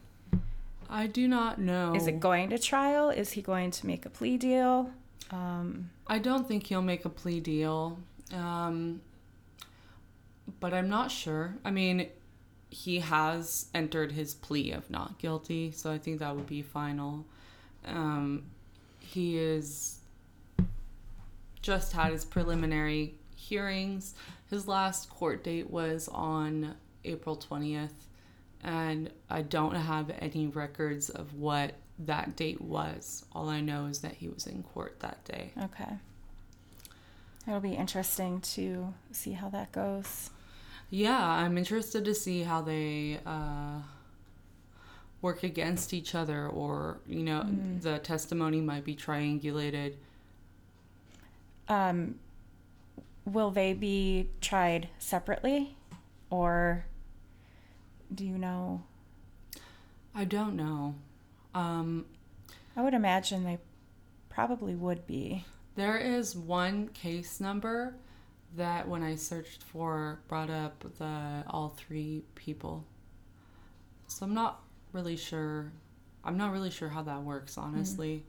I 0.90 1.08
do 1.08 1.28
not 1.28 1.60
know. 1.60 1.94
Is 1.96 2.08
it 2.08 2.22
going 2.22 2.50
to 2.52 2.58
trial? 2.58 3.10
Is 3.10 3.32
he 3.32 3.42
going 3.42 3.72
to 3.72 3.86
make 3.86 4.06
a 4.06 4.10
plea 4.10 4.38
deal? 4.38 4.90
Um, 5.32 5.90
I 6.08 6.20
don't 6.20 6.48
think 6.48 6.68
he'll 6.68 6.82
make 6.82 7.04
a 7.04 7.10
plea 7.10 7.42
deal. 7.42 8.00
Um, 8.34 9.02
but 10.60 10.74
I'm 10.74 10.90
not 10.90 11.12
sure. 11.12 11.56
I 11.64 11.72
mean, 11.72 12.10
he 12.70 13.00
has 13.00 13.68
entered 13.74 14.12
his 14.12 14.34
plea 14.34 14.72
of 14.72 14.90
not 14.90 15.18
guilty, 15.18 15.72
so 15.72 15.92
I 15.92 15.98
think 15.98 16.20
that 16.20 16.36
would 16.36 16.48
be 16.48 16.62
final. 16.62 17.26
Um, 17.86 18.44
he 19.00 19.38
is 19.38 20.00
just 21.62 21.94
had 21.94 22.12
his 22.12 22.26
preliminary 22.26 23.16
hearings. 23.36 24.14
His 24.50 24.68
last 24.68 25.10
court 25.10 25.44
date 25.44 25.70
was 25.70 26.08
on 26.10 26.76
April 27.04 27.38
20th, 27.38 28.08
and 28.64 29.12
I 29.30 29.42
don't 29.42 29.76
have 29.76 30.12
any 30.20 30.48
records 30.48 31.10
of 31.10 31.34
what 31.36 31.76
that 32.00 32.36
date 32.36 32.62
was. 32.62 33.26
All 33.34 33.50
I 33.50 33.62
know 33.62 33.86
is 33.86 34.00
that 34.00 34.14
he 34.14 34.28
was 34.28 34.48
in 34.48 34.64
court 34.64 35.00
that 35.00 35.24
day. 35.26 35.52
okay. 35.64 35.98
It'll 37.48 37.60
be 37.60 37.74
interesting 37.74 38.42
to 38.42 38.94
see 39.12 39.34
how 39.34 39.50
that 39.50 39.72
goes. 39.72 40.32
Yeah, 40.90 41.20
I'm 41.20 41.58
interested 41.58 42.06
to 42.06 42.14
see 42.14 42.44
how 42.44 42.62
they 42.62 43.20
uh, 43.26 43.80
work 45.22 45.44
against 45.44 45.94
each 45.94 46.16
other, 46.16 46.48
or 46.48 47.00
you 47.08 47.24
know, 47.24 47.42
Mm. 47.42 47.82
the 47.82 48.00
testimony 48.00 48.62
might 48.62 48.86
be 48.86 48.96
triangulated. 48.96 49.96
Um, 51.68 52.20
will 53.26 53.50
they 53.52 53.74
be 53.74 54.30
tried 54.42 54.90
separately, 55.00 55.76
or 56.30 56.86
do 58.14 58.24
you 58.26 58.38
know? 58.38 58.84
I 60.14 60.24
don't 60.26 60.56
know. 60.56 60.96
Um, 61.56 62.06
I 62.78 62.84
would 62.84 62.94
imagine 62.94 63.44
they 63.44 63.58
probably 64.30 64.76
would 64.76 65.08
be. 65.08 65.46
there 65.76 65.98
is 65.98 66.36
one 66.38 66.88
case 66.90 67.42
number 67.42 67.96
that, 68.56 68.88
when 68.88 69.04
I 69.04 69.16
searched 69.16 69.64
for, 69.64 70.20
brought 70.28 70.50
up 70.50 70.84
the 70.98 71.44
all 71.48 71.70
three 71.76 72.24
people. 72.36 72.86
So 74.08 74.26
I'm 74.26 74.34
not 74.34 74.62
really 74.94 75.18
sure. 75.18 75.72
I'm 76.24 76.38
not 76.38 76.52
really 76.52 76.72
sure 76.72 76.90
how 76.90 77.04
that 77.04 77.22
works. 77.24 77.58
Honestly, 77.58 78.24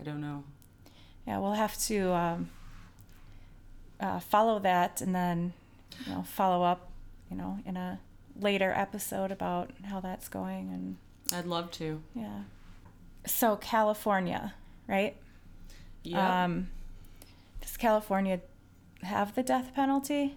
I 0.00 0.02
don't 0.04 0.20
know. 0.20 0.44
Yeah, 1.26 1.38
we'll 1.38 1.52
have 1.52 1.78
to 1.82 2.12
um, 2.12 2.50
uh, 4.00 4.18
follow 4.20 4.58
that 4.60 5.00
and 5.00 5.14
then, 5.14 5.52
you 6.06 6.12
know, 6.12 6.22
follow 6.22 6.64
up, 6.64 6.90
you 7.30 7.36
know, 7.36 7.58
in 7.64 7.76
a 7.76 8.00
later 8.38 8.72
episode 8.74 9.30
about 9.30 9.70
how 9.84 10.00
that's 10.00 10.28
going 10.28 10.70
and 10.72 10.96
I'd 11.32 11.46
love 11.46 11.70
to. 11.72 12.02
yeah. 12.14 12.40
So 13.26 13.56
California, 13.56 14.54
right? 14.88 15.14
Yeah. 16.02 16.44
Um, 16.44 16.70
does 17.60 17.76
California 17.76 18.40
have 19.02 19.34
the 19.34 19.42
death 19.42 19.72
penalty? 19.74 20.36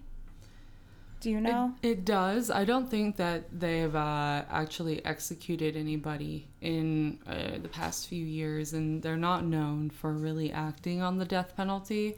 Do 1.20 1.30
you 1.30 1.40
know? 1.40 1.74
It, 1.82 1.88
it 1.88 2.04
does. 2.04 2.50
I 2.50 2.64
don't 2.64 2.90
think 2.90 3.16
that 3.16 3.44
they've 3.58 3.94
uh, 3.94 4.44
actually 4.50 5.04
executed 5.06 5.74
anybody 5.74 6.48
in 6.60 7.18
uh, 7.26 7.58
the 7.62 7.68
past 7.68 8.08
few 8.08 8.24
years, 8.24 8.74
and 8.74 9.02
they're 9.02 9.16
not 9.16 9.44
known 9.44 9.88
for 9.88 10.12
really 10.12 10.52
acting 10.52 11.00
on 11.00 11.16
the 11.16 11.24
death 11.24 11.56
penalty. 11.56 12.16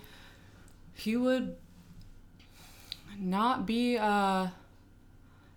He 0.92 1.16
would 1.16 1.54
not 3.18 3.64
be. 3.64 3.96
Uh, 3.96 4.48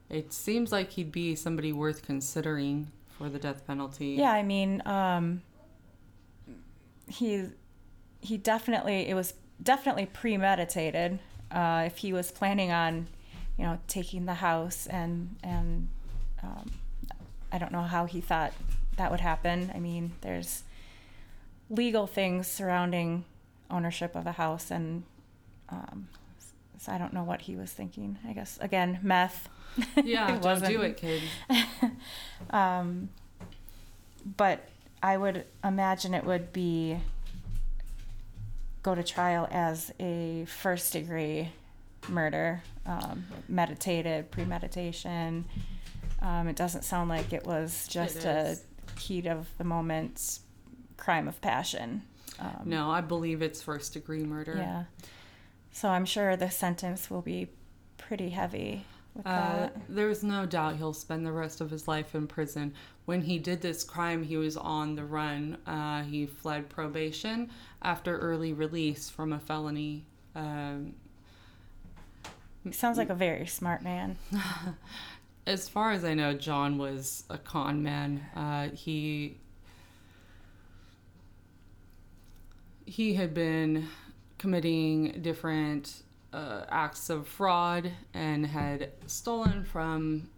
it 0.10 0.32
seems 0.32 0.71
like 0.71 0.91
he'd 0.91 1.12
be 1.12 1.36
somebody 1.36 1.73
worth 1.73 2.04
considering 2.04 2.91
for 3.17 3.30
the 3.30 3.39
death 3.39 3.65
penalty. 3.65 4.10
Yeah, 4.10 4.32
I 4.32 4.43
mean, 4.43 4.84
um, 4.86 5.41
he 7.08 7.45
he 8.21 8.38
definitely 8.38 9.08
it 9.08 9.15
was 9.15 9.34
definitely 9.61 10.05
premeditated. 10.05 11.19
Uh, 11.51 11.83
if 11.85 11.97
he 11.97 12.13
was 12.13 12.31
planning 12.31 12.71
on, 12.71 13.07
you 13.57 13.65
know, 13.65 13.79
taking 13.87 14.25
the 14.25 14.35
house 14.35 14.87
and 14.87 15.35
and 15.43 15.89
um, 16.43 16.71
I 17.51 17.57
don't 17.57 17.71
know 17.71 17.81
how 17.81 18.05
he 18.05 18.21
thought 18.21 18.53
that 18.97 19.11
would 19.11 19.19
happen. 19.19 19.71
I 19.73 19.79
mean, 19.79 20.13
there's 20.21 20.63
legal 21.69 22.07
things 22.07 22.47
surrounding 22.47 23.25
ownership 23.69 24.15
of 24.15 24.27
a 24.27 24.33
house, 24.33 24.71
and 24.71 25.03
um, 25.69 26.07
so 26.77 26.91
I 26.91 26.97
don't 26.97 27.13
know 27.13 27.23
what 27.23 27.41
he 27.41 27.55
was 27.55 27.71
thinking. 27.71 28.17
I 28.27 28.33
guess 28.33 28.57
again, 28.61 28.99
meth. 29.01 29.49
Yeah, 30.03 30.37
don't 30.39 30.65
do 30.65 30.81
it, 30.81 30.97
kids. 30.97 31.23
Um, 32.49 33.09
but 34.37 34.67
I 35.03 35.15
would 35.17 35.45
imagine 35.63 36.13
it 36.13 36.25
would 36.25 36.51
be 36.51 36.97
go 38.83 38.95
to 38.95 39.03
trial 39.03 39.47
as 39.51 39.91
a 39.99 40.45
first 40.45 40.93
degree 40.93 41.49
murder, 42.07 42.63
um, 42.85 43.25
meditated, 43.47 44.31
premeditation. 44.31 45.45
Um, 46.21 46.47
it 46.47 46.55
doesn't 46.55 46.83
sound 46.83 47.09
like 47.09 47.33
it 47.33 47.45
was 47.45 47.87
just 47.87 48.17
It 48.17 48.25
a 48.25 48.99
heat 48.99 49.25
of 49.25 49.47
the 49.57 49.63
moment 49.63 50.39
crime 50.97 51.27
of 51.27 51.39
passion. 51.41 52.03
Um, 52.39 52.61
No, 52.65 52.89
I 52.91 53.01
believe 53.01 53.41
it's 53.41 53.61
first 53.61 53.93
degree 53.93 54.23
murder. 54.23 54.55
Yeah. 54.57 54.83
So 55.71 55.89
I'm 55.89 56.05
sure 56.05 56.35
the 56.35 56.49
sentence 56.49 57.09
will 57.09 57.21
be 57.21 57.49
pretty 57.97 58.29
heavy 58.29 58.85
Uh, 59.25 59.69
there's 59.88 60.23
no 60.23 60.45
doubt 60.45 60.77
he'll 60.77 60.93
spend 60.93 61.25
the 61.25 61.32
rest 61.32 61.62
of 61.62 61.69
his 61.69 61.88
life 61.88 62.15
in 62.15 62.27
prison. 62.27 62.73
When 63.05 63.21
he 63.21 63.39
did 63.39 63.62
this 63.62 63.84
crime, 63.84 64.23
he 64.23 64.38
was 64.38 64.55
on 64.55 64.95
the 64.95 65.03
run. 65.03 65.58
Uh, 65.65 66.03
he 66.03 66.25
fled 66.25 66.69
probation 66.69 67.49
after 67.82 68.17
early 68.17 68.53
release 68.53 69.10
from 69.10 69.34
a 69.34 69.39
felony. 69.39 70.05
Um, 70.36 70.93
Sounds 72.71 72.97
like 72.97 73.10
a 73.10 73.15
very 73.15 73.47
smart 73.47 73.82
man. 73.82 74.17
as 75.47 75.67
far 75.67 75.91
as 75.91 76.03
I 76.05 76.13
know, 76.13 76.34
John 76.34 76.77
was 76.77 77.23
a 77.29 77.38
con 77.38 77.82
man. 77.82 78.25
Uh, 78.36 78.69
he 78.75 79.38
he 82.86 83.13
had 83.13 83.34
been 83.34 83.88
committing 84.38 85.21
different 85.21 86.03
uh, 86.33 86.65
acts 86.69 87.09
of 87.09 87.27
fraud 87.27 87.91
and 88.13 88.45
had 88.45 88.91
stolen 89.07 89.63
from 89.63 90.29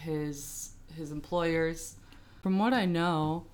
his 0.00 0.70
his 0.96 1.10
employers. 1.12 1.96
From 2.42 2.58
what 2.58 2.72
I 2.72 2.84
know, 2.86 3.46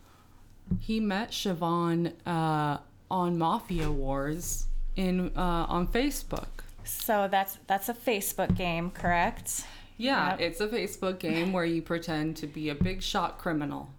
he 0.81 1.00
met 1.00 1.31
Siobhan 1.31 2.12
uh, 2.27 2.79
on 3.11 3.38
Mafia 3.38 3.90
Wars 3.90 4.66
in 4.96 5.31
uh, 5.37 5.66
on 5.68 5.88
Facebook. 5.88 6.48
So 6.85 7.29
that's 7.31 7.59
that's 7.66 7.88
a 7.88 7.94
Facebook 7.94 8.55
game, 8.57 8.90
correct? 8.90 9.64
Yeah, 9.96 10.31
Yep. 10.33 10.40
it's 10.40 10.61
a 10.61 10.68
Facebook 10.68 11.18
game 11.20 11.53
where 11.53 11.64
you 11.64 11.81
pretend 11.81 12.37
to 12.38 12.46
be 12.46 12.68
a 12.68 12.74
big 12.74 13.00
shot 13.03 13.38
criminal. 13.38 13.90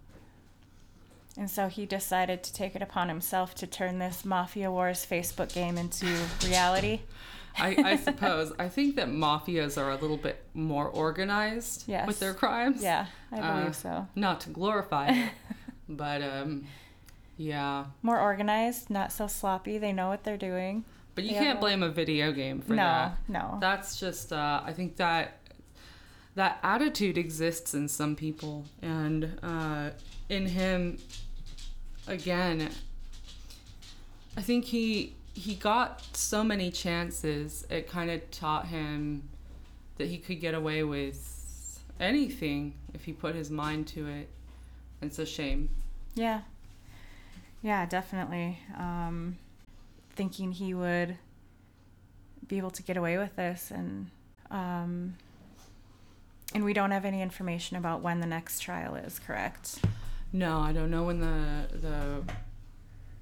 And 1.38 1.50
so 1.50 1.68
he 1.68 1.84
decided 1.86 2.42
to 2.44 2.52
take 2.52 2.74
it 2.76 2.82
upon 2.82 3.08
himself 3.08 3.54
to 3.56 3.66
turn 3.66 3.98
this 3.98 4.24
Mafia 4.24 4.70
Wars 4.70 5.06
Facebook 5.08 5.52
game 5.52 5.76
into 5.78 6.06
reality. 6.46 7.00
I, 7.58 7.76
I 7.92 7.96
suppose. 7.96 8.52
I 8.58 8.68
think 8.68 8.96
that 8.96 9.08
mafias 9.08 9.80
are 9.80 9.90
a 9.90 9.96
little 9.96 10.16
bit 10.16 10.42
more 10.54 10.86
organized 10.88 11.84
Yes. 11.86 12.06
with 12.06 12.18
their 12.20 12.34
crimes. 12.34 12.82
Yeah, 12.82 13.06
I 13.32 13.36
believe 13.36 13.68
Uh, 13.68 13.72
so. 13.72 14.06
Not 14.14 14.40
to 14.42 14.50
glorify 14.50 15.08
it, 15.08 15.30
but 15.88 16.22
um, 16.22 16.66
yeah. 17.36 17.86
More 18.02 18.20
organized, 18.20 18.90
not 18.90 19.12
so 19.12 19.26
sloppy. 19.26 19.78
They 19.78 19.92
know 19.92 20.08
what 20.08 20.24
they're 20.24 20.36
doing. 20.36 20.84
But 21.14 21.24
you 21.24 21.32
Yeah. 21.32 21.44
can't 21.44 21.60
blame 21.60 21.82
a 21.82 21.88
video 21.88 22.30
game 22.32 22.60
for 22.60 22.72
no, 22.74 22.82
that. 22.82 23.16
No, 23.28 23.40
no. 23.52 23.58
That's 23.60 23.98
just. 23.98 24.32
Uh, 24.32 24.60
I 24.64 24.72
think 24.72 24.96
that 24.96 25.38
that 26.34 26.58
attitude 26.62 27.16
exists 27.16 27.72
in 27.72 27.88
some 27.88 28.14
people, 28.16 28.66
and 28.82 29.38
uh, 29.42 29.90
in 30.28 30.44
him, 30.46 30.98
again. 32.06 32.68
I 34.36 34.42
think 34.42 34.66
he 34.66 35.14
he 35.36 35.54
got 35.54 36.02
so 36.16 36.42
many 36.42 36.70
chances. 36.70 37.66
It 37.68 37.88
kind 37.88 38.10
of 38.10 38.30
taught 38.30 38.66
him 38.66 39.28
that 39.98 40.08
he 40.08 40.16
could 40.16 40.40
get 40.40 40.54
away 40.54 40.82
with 40.82 41.82
anything 42.00 42.72
if 42.94 43.04
he 43.04 43.12
put 43.12 43.34
his 43.34 43.50
mind 43.50 43.86
to 43.88 44.06
it. 44.06 44.30
It's 45.02 45.18
a 45.18 45.26
shame. 45.26 45.68
Yeah. 46.14 46.40
Yeah, 47.62 47.84
definitely. 47.84 48.58
Um, 48.78 49.36
thinking 50.14 50.52
he 50.52 50.72
would 50.72 51.18
be 52.48 52.56
able 52.56 52.70
to 52.70 52.82
get 52.82 52.96
away 52.96 53.18
with 53.18 53.36
this 53.36 53.70
and 53.70 54.10
um, 54.50 55.16
and 56.54 56.64
we 56.64 56.72
don't 56.72 56.92
have 56.92 57.04
any 57.04 57.20
information 57.20 57.76
about 57.76 58.00
when 58.00 58.20
the 58.20 58.26
next 58.26 58.60
trial 58.60 58.94
is, 58.94 59.18
correct? 59.18 59.80
No, 60.32 60.60
I 60.60 60.72
don't 60.72 60.90
know 60.90 61.02
when 61.02 61.20
the 61.20 61.76
the 61.76 62.22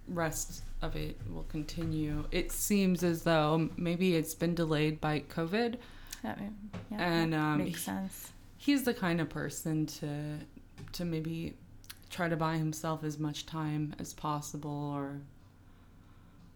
rest 0.07 0.63
of 0.85 0.97
it 0.97 1.19
will 1.33 1.45
continue. 1.45 2.25
It 2.31 2.53
seems 2.53 3.03
as 3.03 3.23
though 3.23 3.71
maybe 3.77 4.17
it's 4.17 4.35
been 4.35 4.55
delayed 4.55 5.01
by 5.01 5.21
COVID. 5.21 5.77
That 6.23 6.39
yeah, 6.91 6.97
And, 6.99 7.35
um, 7.35 7.59
makes 7.59 7.83
sense. 7.83 8.33
He's 8.57 8.85
the 8.85 8.95
kind 8.95 9.21
of 9.21 9.29
person 9.29 9.87
to 9.87 10.39
to 10.93 11.05
maybe 11.05 11.55
try 12.09 12.29
to 12.29 12.37
buy 12.37 12.57
himself 12.57 13.03
as 13.05 13.19
much 13.19 13.47
time 13.47 13.95
as 13.99 14.15
possible 14.15 14.93
or 14.95 15.21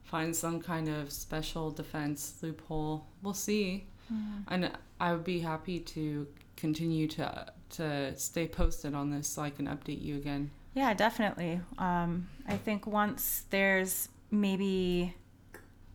find 0.04 0.34
some 0.34 0.60
kind 0.60 0.88
of 0.88 1.12
special 1.12 1.70
defense 1.70 2.34
loophole. 2.40 3.06
We'll 3.22 3.34
see. 3.34 3.86
Mm. 4.12 4.44
And 4.48 4.70
I 5.00 5.12
would 5.12 5.24
be 5.24 5.40
happy 5.40 5.80
to 5.80 6.26
continue 6.56 7.06
to 7.08 7.52
to 7.70 8.16
stay 8.16 8.48
posted 8.48 8.94
on 8.94 9.10
this 9.10 9.28
so 9.28 9.42
I 9.42 9.50
can 9.50 9.66
update 9.66 10.00
you 10.02 10.16
again. 10.16 10.50
Yeah, 10.74 10.94
definitely. 10.94 11.60
Um, 11.78 12.28
I 12.46 12.56
think 12.56 12.86
once 12.86 13.44
there's 13.50 14.08
maybe 14.30 15.14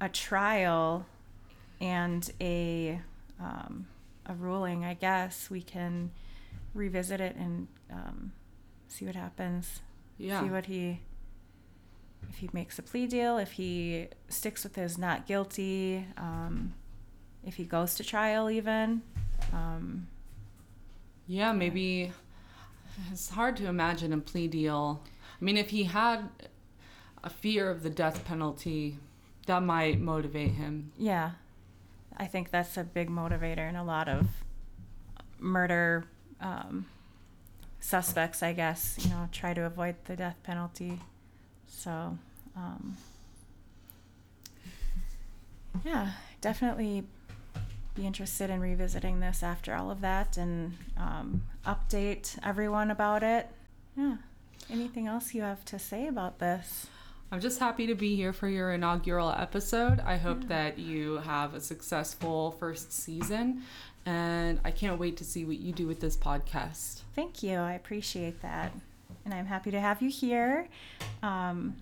a 0.01 0.09
trial 0.09 1.05
and 1.79 2.31
a 2.41 2.99
um, 3.39 3.87
a 4.25 4.33
ruling, 4.33 4.85
I 4.85 4.93
guess 4.93 5.49
we 5.49 5.61
can 5.61 6.11
revisit 6.73 7.19
it 7.19 7.35
and 7.35 7.67
um, 7.91 8.31
see 8.87 9.05
what 9.05 9.15
happens. 9.15 9.81
Yeah. 10.17 10.41
See 10.41 10.49
what 10.49 10.65
he 10.65 10.99
if 12.29 12.37
he 12.37 12.49
makes 12.53 12.79
a 12.79 12.81
plea 12.81 13.05
deal, 13.05 13.37
if 13.37 13.53
he 13.53 14.07
sticks 14.29 14.63
with 14.63 14.75
his 14.75 14.97
not 14.97 15.27
guilty, 15.27 16.07
um, 16.17 16.73
if 17.45 17.55
he 17.55 17.65
goes 17.65 17.95
to 17.95 18.03
trial, 18.03 18.49
even. 18.49 19.01
Um, 19.51 20.07
Yeah, 21.27 21.51
maybe 21.51 22.11
it's 23.11 23.29
hard 23.29 23.57
to 23.57 23.67
imagine 23.67 24.13
a 24.13 24.17
plea 24.17 24.47
deal. 24.47 25.03
I 25.41 25.43
mean, 25.43 25.57
if 25.57 25.69
he 25.69 25.83
had 25.83 26.29
a 27.23 27.29
fear 27.29 27.69
of 27.69 27.83
the 27.83 27.89
death 27.89 28.25
penalty, 28.25 28.97
that 29.47 29.61
might 29.61 29.99
motivate 29.99 30.51
him. 30.51 30.91
Yeah, 30.97 31.31
I 32.17 32.25
think 32.25 32.51
that's 32.51 32.77
a 32.77 32.83
big 32.83 33.09
motivator 33.09 33.67
in 33.67 33.75
a 33.75 33.83
lot 33.83 34.07
of 34.07 34.27
murder 35.39 36.05
um, 36.39 36.85
suspects. 37.79 38.43
I 38.43 38.53
guess 38.53 38.97
you 39.01 39.09
know 39.09 39.29
try 39.31 39.53
to 39.53 39.61
avoid 39.65 39.95
the 40.05 40.15
death 40.15 40.37
penalty. 40.43 40.99
So, 41.67 42.17
um, 42.55 42.97
yeah, 45.83 46.11
definitely 46.39 47.03
be 47.95 48.05
interested 48.07 48.49
in 48.49 48.59
revisiting 48.59 49.19
this 49.19 49.43
after 49.43 49.75
all 49.75 49.91
of 49.91 50.01
that 50.01 50.37
and 50.37 50.77
um, 50.97 51.43
update 51.65 52.37
everyone 52.43 52.89
about 52.89 53.21
it. 53.23 53.47
Yeah. 53.95 54.17
Anything 54.71 55.07
else 55.07 55.33
you 55.33 55.41
have 55.41 55.63
to 55.65 55.77
say 55.77 56.07
about 56.07 56.39
this? 56.39 56.87
I'm 57.33 57.39
just 57.39 57.57
happy 57.57 57.87
to 57.87 57.95
be 57.95 58.15
here 58.15 58.31
for 58.31 58.47
your 58.47 58.73
inaugural 58.73 59.31
episode. 59.31 59.99
I 60.01 60.17
hope 60.17 60.47
that 60.49 60.77
you 60.77 61.15
have 61.15 61.55
a 61.55 61.59
successful 61.59 62.51
first 62.59 62.93
season, 62.93 63.63
and 64.05 64.59
I 64.63 64.69
can't 64.69 64.99
wait 64.99 65.17
to 65.17 65.23
see 65.23 65.43
what 65.43 65.57
you 65.57 65.71
do 65.71 65.87
with 65.87 65.99
this 65.99 66.15
podcast. 66.15 67.01
Thank 67.15 67.41
you. 67.41 67.55
I 67.57 67.73
appreciate 67.73 68.43
that. 68.43 68.71
And 69.25 69.33
I'm 69.33 69.47
happy 69.47 69.71
to 69.71 69.79
have 69.79 69.99
you 69.99 70.11
here. 70.11 70.67
Um, 71.23 71.75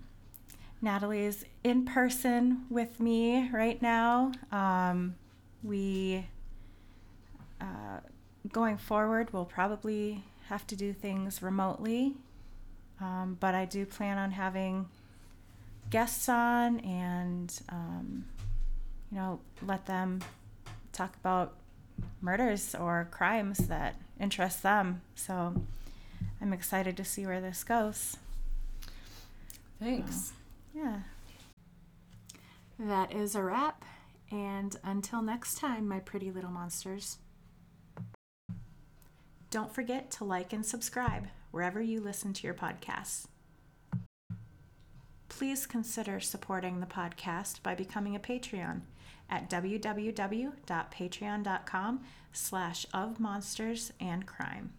Natalie 0.81 1.25
is 1.25 1.43
in 1.65 1.83
person 1.83 2.61
with 2.69 3.01
me 3.01 3.49
right 3.51 3.81
now. 3.81 4.31
Um, 4.53 5.15
we 5.65 6.27
uh, 7.59 7.99
going 8.53 8.77
forward, 8.77 9.33
we'll 9.33 9.43
probably 9.43 10.23
have 10.47 10.65
to 10.67 10.77
do 10.77 10.93
things 10.93 11.41
remotely. 11.41 12.13
Um, 13.01 13.35
but 13.41 13.53
I 13.53 13.65
do 13.65 13.85
plan 13.85 14.17
on 14.17 14.31
having 14.31 14.87
guests 15.91 16.27
on 16.27 16.79
and, 16.79 17.61
um, 17.69 18.25
you 19.11 19.17
know, 19.17 19.39
let 19.61 19.85
them 19.85 20.21
talk 20.91 21.15
about 21.17 21.53
murders 22.21 22.73
or 22.73 23.07
crimes 23.11 23.57
that 23.67 23.95
interest 24.19 24.63
them. 24.63 25.01
So 25.15 25.53
I'm 26.41 26.53
excited 26.53 26.97
to 26.97 27.05
see 27.05 27.25
where 27.25 27.41
this 27.41 27.63
goes. 27.63 28.17
Thanks. 29.79 30.31
Yeah. 30.73 30.99
That 32.79 33.13
is 33.13 33.35
a 33.35 33.43
wrap. 33.43 33.83
And 34.31 34.75
until 34.83 35.21
next 35.21 35.57
time, 35.57 35.87
my 35.87 35.99
pretty 35.99 36.31
little 36.31 36.51
monsters. 36.51 37.17
Don't 39.49 39.73
forget 39.73 40.09
to 40.11 40.23
like 40.23 40.53
and 40.53 40.65
subscribe 40.65 41.27
wherever 41.51 41.81
you 41.81 41.99
listen 41.99 42.31
to 42.31 42.47
your 42.47 42.53
podcasts. 42.53 43.25
Please 45.41 45.65
consider 45.65 46.19
supporting 46.19 46.81
the 46.81 46.85
podcast 46.85 47.63
by 47.63 47.73
becoming 47.73 48.15
a 48.15 48.19
Patreon 48.19 48.81
at 49.27 49.49
www.patreon.com 49.49 52.01
slash 52.31 52.85
of 52.93 53.19
monsters 53.19 53.91
and 53.99 54.27
crime. 54.27 54.73